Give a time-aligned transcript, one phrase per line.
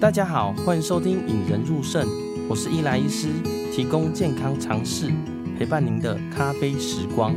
[0.00, 2.06] 大家好，欢迎收听《引人入胜》，
[2.46, 3.28] 我是伊莱医师，
[3.72, 5.10] 提供健康常识，
[5.58, 7.34] 陪伴您的咖啡时光。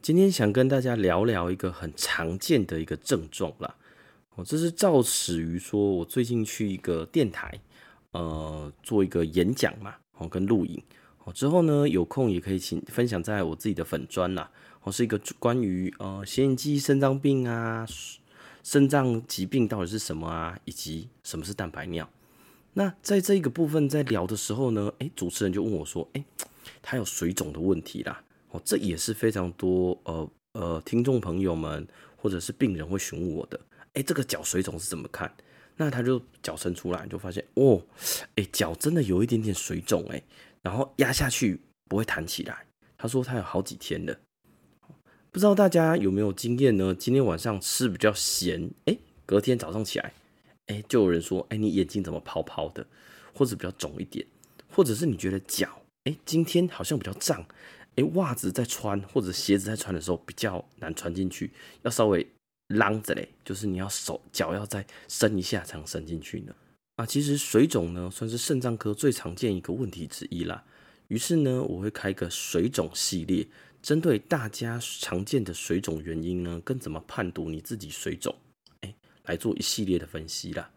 [0.00, 3.74] 今天想跟大家聊聊一个很常见的一个症状啦。
[4.36, 7.60] 哦，这是肇始于说我最近去一个电台，
[8.12, 10.82] 呃，做一个演讲嘛，哦，跟录影。
[11.24, 14.50] 哦，之后呢，有空也可以请分享在我自己的粉专啦。
[14.82, 17.86] 哦，是一个关于呃显影剂肾脏病啊，
[18.64, 22.08] 肾脏疾病到底是什么啊，以及什么是蛋白尿。
[22.74, 26.24] 那在这个部分在聊的时候呢，诶，主持人就问我说，诶，
[26.80, 28.22] 他有水肿的问题啦。
[28.50, 31.86] 哦，这也是非常多呃呃听众朋友们
[32.16, 33.60] 或者是病人会询问我的。
[33.92, 35.32] 诶，这个脚水肿是怎么看？
[35.76, 37.82] 那他就脚伸出来，就发现哦，
[38.36, 40.22] 诶，脚真的有一点点水肿，诶，
[40.62, 42.66] 然后压下去不会弹起来。
[42.98, 44.16] 他说他有好几天了。
[45.30, 46.94] 不知道大家有没有经验呢？
[46.94, 50.12] 今天晚上吃比较咸，哎，隔天早上起来，
[50.66, 52.86] 哎，就有人说，哎，你眼睛怎么泡泡的，
[53.32, 54.26] 或者比较肿一点，
[54.70, 55.68] 或者是你觉得脚，
[56.04, 57.44] 哎，今天好像比较胀，
[57.96, 61.50] 哎，袜子在穿或者鞋子在穿的时候比较难穿进去，
[61.80, 62.26] 要稍微
[62.68, 66.54] 啷着嘞，就是你要手脚要再伸一下才能伸进去呢。
[66.96, 70.64] 啊，其实水肿呢算是肾脏科最常见一个问题之一啦。
[71.08, 73.46] 于是呢，我会开个水肿系列。
[73.82, 78.32] 针对大家常见的水肿原因呢，跟怎么判读你自己水肿，
[78.82, 78.94] 哎，
[79.24, 80.70] 来做一系列的分析啦。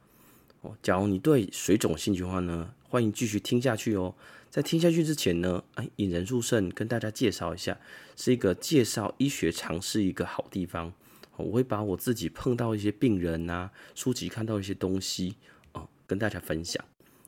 [0.62, 4.16] 哦，假如你对水肿兴趣的话呢，欢迎继续听下去哦。
[4.50, 7.80] 在听下去之前呢，哎，引人入胜，跟大家介绍一下，
[8.16, 10.92] 是一个介绍医学常识一个好地方。
[11.38, 15.36] 我会把我自己碰到一些病人啊，书籍看到一些东西
[15.74, 16.84] 哦，跟大家分享。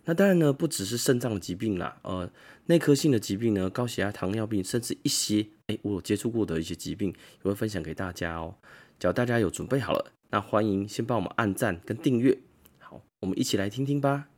[0.06, 2.32] 那当然呢，不只是肾脏的疾病啦，呃，
[2.68, 8.56] 内科性的疾病呢，高血压、糖尿病，甚至一些，哎，我有接触过的一些疾病，也会分享给大家哦。
[8.98, 12.38] 只要大家有准备好了，那欢迎先帮我们按赞跟订阅。
[12.80, 14.30] 好，我们一起来听听吧。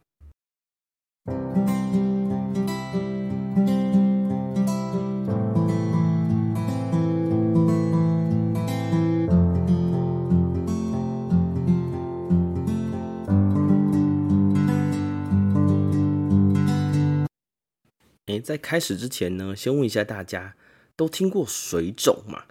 [18.39, 20.55] 在开始之前呢，先问一下大家，
[20.95, 22.45] 都听过水肿吗？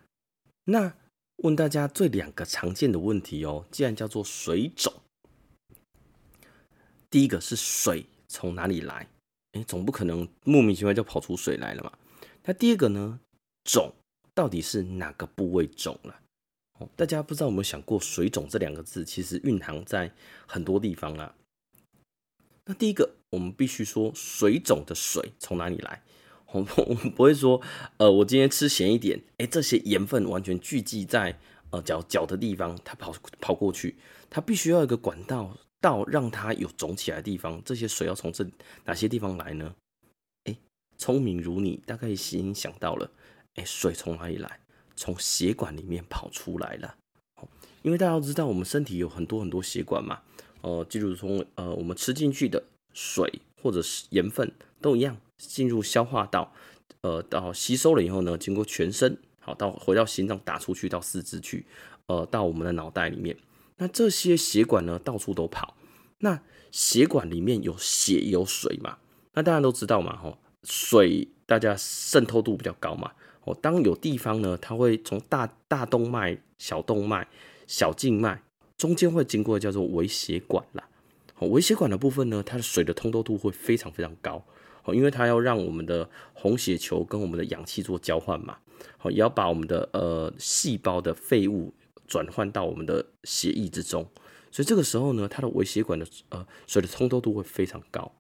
[0.65, 0.94] 那
[1.37, 3.66] 问大家最两个常见的问题哦。
[3.71, 4.93] 既然叫做水肿，
[7.10, 9.09] 第一个是水从哪里来？
[9.53, 11.93] 诶，总不可能莫名其妙就跑出水来了嘛。
[12.44, 13.21] 那第二个呢，
[13.65, 13.93] 肿
[14.34, 16.21] 到底是哪个部位肿了？
[16.78, 20.12] 哦，大家不知道有没有想过，水肿这两个字其实蕴含在
[20.47, 21.34] 很多地方啊。
[22.65, 23.18] 那第一个。
[23.31, 26.03] 我们必须说，水肿的水从哪里来？
[26.53, 27.61] 我们 我们不会说，
[27.99, 31.39] 呃，我今天吃咸一点，哎，这些盐分完全聚集在
[31.71, 33.97] 呃脚脚的地方，它跑跑过去，
[34.31, 37.62] 它必须要一个管道到让它有肿起来的地方。
[37.65, 38.47] 这些水要从这
[38.87, 39.75] 哪些地方来呢？
[40.45, 40.56] 哎，
[40.97, 43.10] 聪明如你，大概已经想到了，
[43.56, 44.60] 哎，水从哪里来？
[44.97, 46.97] 从血管里面跑出来了。
[47.83, 50.22] 因为大家都知道，我们身体有很多很多血管嘛，
[50.62, 52.65] 呃，记住从呃我们吃进去的。
[53.00, 54.50] 水或者是盐分
[54.81, 56.53] 都一样进入消化道，
[57.03, 61.64] 呃，到吸收了以后呢，经过全身，好到回到心脏打出去到四肢去，
[62.06, 63.36] 呃，到我们的脑袋里面。
[63.76, 65.76] 那这些血管呢，到处都跑。
[66.19, 66.42] 那
[66.72, 68.98] 血管里面有血有水嘛？
[69.34, 73.12] 那大家都知道嘛，吼，水大家渗透度比较高嘛。
[73.44, 77.28] 哦，当有地方呢，它会从大大动脉、小动脉、
[77.69, 78.42] 小静脉
[78.76, 80.88] 中间会经过叫做微血管啦。
[81.47, 84.44] 微血管的部分呢，它的水的通透度会非常非常高，
[84.84, 88.59] 哦，因为它要让我们的红血球跟我们的氧气做交换嘛，
[88.97, 91.72] 好，也要把我们的呃细胞的废物
[92.06, 94.10] 转换到我们的血液之中，
[94.50, 98.10] 所以这个时候呢，它的微血管的呃水的通透度会非常高，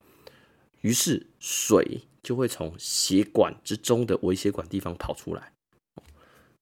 [0.82, 5.52] 于是水就会从血管之中的微血管地方跑出来。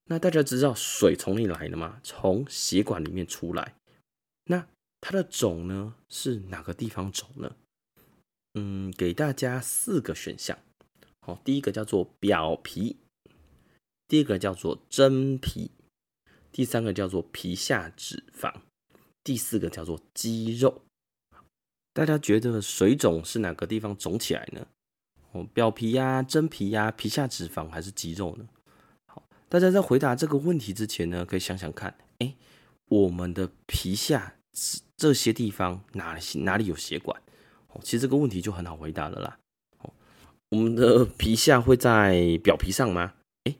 [0.08, 1.98] 那大家知道水从哪里来的吗？
[2.04, 3.74] 从血管里面出来，
[5.08, 7.54] 它的肿呢是哪个地方肿呢？
[8.54, 10.58] 嗯，给大家四个选项。
[11.20, 12.96] 好，第一个叫做表皮，
[14.08, 15.70] 第二个叫做真皮，
[16.50, 18.52] 第三个叫做皮下脂肪，
[19.22, 20.82] 第四个叫做肌肉。
[21.92, 24.66] 大家觉得水肿是哪个地方肿起来呢？
[25.30, 28.48] 哦，表皮呀、真皮呀、皮下脂肪还是肌肉呢？
[29.06, 32.34] 好，大家在回答这个问题之前呢，可以想想看，哎，
[32.86, 34.32] 我们的皮下。
[34.96, 37.20] 这些地方哪哪里有血管？
[37.68, 39.38] 哦，其实这个问题就很好回答了啦。
[39.78, 39.92] 哦，
[40.50, 43.14] 我们的皮下会在表皮上吗？
[43.44, 43.58] 诶，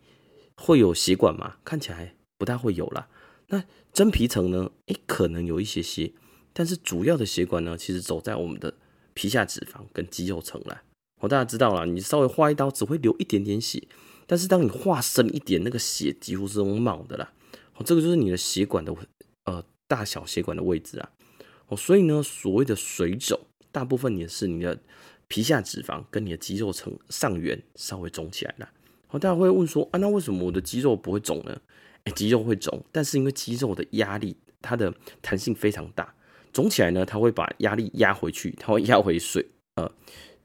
[0.57, 1.57] 会有血管吗？
[1.65, 3.09] 看起来不太会有啦。
[3.49, 3.63] 那
[3.93, 4.71] 真皮层呢？
[4.87, 6.13] 诶，可能有一些些，
[6.53, 8.75] 但是主要的血管呢，其实走在我们的
[9.13, 10.83] 皮下脂肪跟肌肉层啦。
[11.21, 13.87] 哦，大家知道啦，你稍微划一刀只会流一点点血，
[14.27, 17.33] 但是当你划深一点，那个血几乎是用冒的啦。
[17.75, 18.95] 哦，这个就是你的血管的
[19.87, 21.11] 大小血管的位置啊。
[21.69, 23.41] 哦，所以呢，所谓的水肿，
[23.73, 24.81] 大部分也是你的
[25.27, 28.71] 皮下脂肪跟你的肌肉层上缘稍微肿起来了。
[29.09, 31.61] 好，大家会问说啊，那为什么我的肌肉不会肿呢？
[32.05, 36.15] 哎，肌肉会肿，但是因为肌肉的压力，它的弹性非常大，
[36.53, 39.44] 肿起来呢，它会把压力压回去，它会压回水
[39.75, 39.91] 呃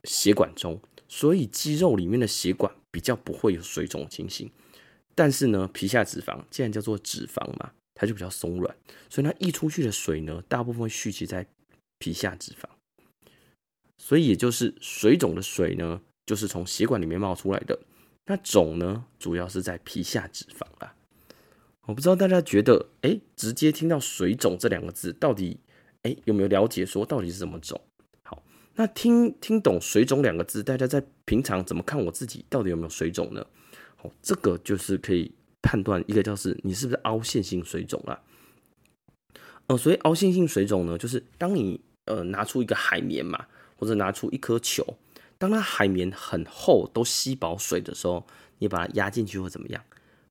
[0.06, 4.50] 血管中，所以肌肉里面的血管比较不会有水肿情形。
[5.14, 7.72] 但是呢，皮下脂肪既然叫做脂肪嘛。
[7.94, 8.76] 它就比较松软，
[9.10, 11.46] 所以它溢出去的水呢，大部分会蓄积在
[12.00, 12.66] 皮下脂肪，
[13.98, 17.80] 所以也就是水肿的水呢，就是从血管里面冒出来的。
[18.26, 20.96] 那肿呢，主要是在皮下脂肪啦。
[21.86, 25.60] 我不知道大家觉得，哎，直接听到水肿这两个字，到底
[26.04, 27.80] 哎有没有了解说到底是怎么肿？
[28.24, 28.42] 好，
[28.76, 33.46] 那听听懂水肿两个字，大家在平常怎么看我自己，到底有没有水肿呢？
[33.96, 35.34] 好，这个就是可以。
[35.62, 38.22] 判断一个就是你是不是凹陷性水肿了，
[39.68, 44.98] 呃，所以凹陷性水肿呢，就是当你呃拿出一个海绵嘛，或者拿出一颗球，
[45.38, 48.26] 当它海绵很厚都吸饱水的时候，
[48.60, 49.84] 你把它压进去会怎么样？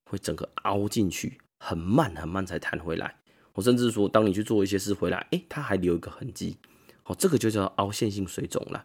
[0.05, 3.17] 会整个凹进去，很慢很慢才弹回来。
[3.55, 6.56] 我甚至说，当你去做一些事回来，哎，它还留一个痕迹，
[7.05, 8.85] 哦，这个就叫凹陷性水肿了。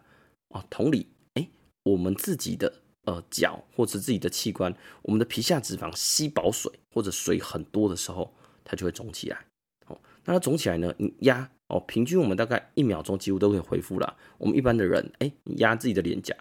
[0.50, 1.48] 哦，同理，哎，
[1.82, 2.72] 我们自己的。
[3.06, 8.32] 呃，脚或者自己的器官，我们的皮下脂肪吸饱水或者水很多的时候，
[8.64, 9.38] 它就会肿起来。
[9.86, 10.92] 哦，那它肿起来呢？
[10.98, 14.16] 你压哦，平均我们大概一秒钟几乎都可以恢复了。
[14.38, 16.34] 我们一般的人，哎，你压自己的脸颊，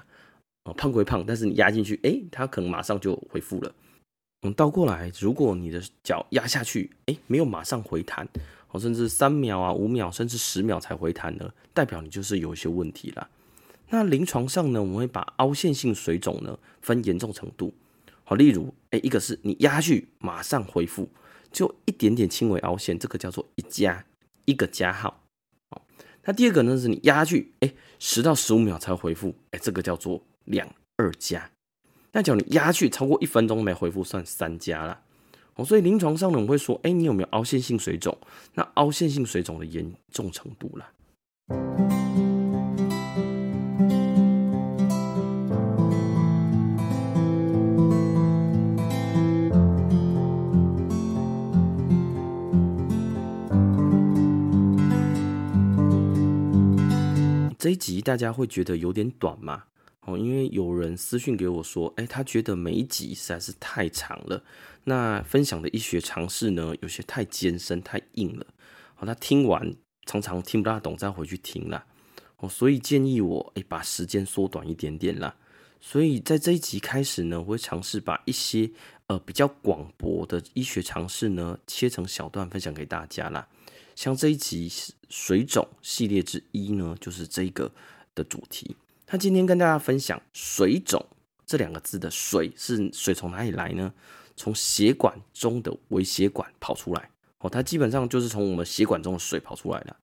[0.64, 3.72] 哦，胖归胖，但是你压进去，哎，它可能马上就恢复了。
[4.42, 8.28] 嗯，倒过来，如果你的脚压下去，哎，没有马上回弹，
[8.72, 13.30] 哦，甚至三秒啊、五秒，甚至十秒才回弹呢，代表你就是有一些问题了。
[13.90, 17.74] 那临床上呢，我们会把凹陷性水肿呢分严重程度，
[18.24, 21.10] 好，例如，哎，一个是你压下去马上恢复，
[21.52, 24.06] 就一点点轻微凹陷，这个叫做一加，
[24.46, 25.22] 一个加号，
[25.70, 25.86] 好，
[26.24, 30.68] 那第二个呢是你压下去，哎，十到十五秒才恢复，哎，这个叫做两
[30.98, 31.52] 二加，
[32.12, 35.02] 那叫你压下去超过一分钟没恢复，算三加了，
[35.56, 38.18] 哦，所以临床上呢，我们会说，哎，你有没有凹陷性水肿？
[38.56, 40.92] 那凹陷性水肿的严重程度了。
[57.66, 59.64] 这一集大家会觉得有点短吗？
[60.02, 64.44] 哦，因为有人私讯给我说，哎，他觉得每一集实在是太长了。
[64.84, 68.46] 那分享的医学常识呢，有些太艰深、太硬了。
[68.94, 69.74] 好，他听完
[70.06, 71.84] 常常听不大懂，再回去听啦。
[72.38, 75.36] 哦，所以建议我，哎，把时间缩短一点点啦。
[75.82, 78.70] 所以在这一集开始呢，我会尝试把一些
[79.08, 83.48] 呃比较广博的医学常识呢，切成小段分享给大家啦。
[83.96, 84.72] 像这一集
[85.10, 87.72] 水肿系列之一呢，就是这个
[88.14, 88.76] 的主题。
[89.08, 91.04] 他今天跟大家分享水肿
[91.46, 93.94] 这两个字的水是水从哪里来呢？
[94.36, 99.96] 从血管中的微血管跑出来哦，它基本上就是从我们血管中的水跑出来的。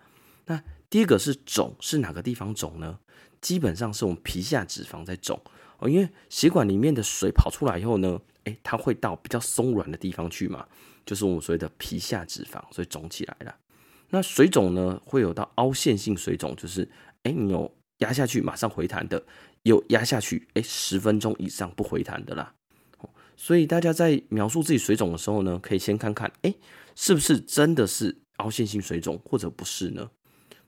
[0.47, 2.99] 那第二个是肿是哪个地方肿呢？
[3.43, 5.39] 基本上是我们皮下脂肪在肿
[5.79, 10.67] 哦，因为血管里面的水跑出来以后呢，诶，它会到比较松软的地方去嘛，
[11.05, 13.55] 就是我们所谓的皮下脂肪，所以肿起来了。
[14.15, 16.87] 那水肿呢，会有到凹陷性水肿，就是，
[17.23, 19.25] 哎，你有压下去马上回弹的，
[19.63, 22.55] 有压下去，哎，十分钟以上不回弹的啦。
[23.37, 26.55] 所以大家在描述自己水肿的时候呢，可以先看看，哎，
[26.95, 30.11] 是不是真的是凹陷性水肿，或者不是呢？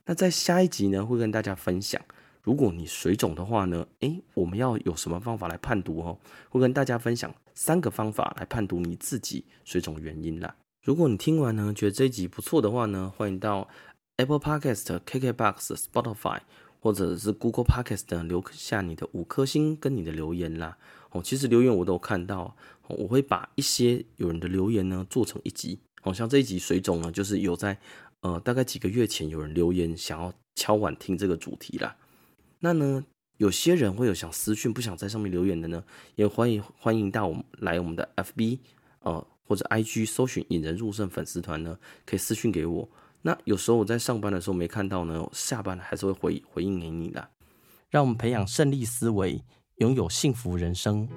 [0.06, 2.00] 那在下一集呢，会跟大家分享，
[2.40, 6.18] 如果你水肿的话呢，哎，我们要有什么方法来判读哦？
[6.48, 10.56] 会跟大家分享三个方法来判读你自己水肿原因啦。
[10.84, 13.66] 如果你听完呢，觉得这一集不错的话呢，欢迎到
[14.18, 16.40] Apple Podcast、KKBox、Spotify
[16.78, 20.76] 或者是 Google Podcast 留下你的五颗星跟你的留言啦。
[21.12, 22.54] 哦，其实留言我都看到，
[22.86, 25.80] 我会把一些有人的留言呢做成一集。
[26.02, 27.78] 好像这一集水肿呢，就是有在
[28.20, 31.96] 呃大概几个月前有人留言想要敲碗听这个主题啦。
[32.60, 33.02] 那呢，
[33.38, 35.82] 有些人会有想私讯不想在上面留言的呢，
[36.16, 38.58] 也欢迎欢迎到我们来我们的 FB
[39.00, 39.26] 呃。
[39.46, 42.88] 或者 IG 搜寻引人入胜粉丝团呢，可以私讯给我。
[43.22, 47.28] 那有时候我在上班的时候没看到呢，下班还是会回回应给你的。
[47.88, 49.40] 让我们培养胜利思维，
[49.76, 51.08] 拥有幸福人生。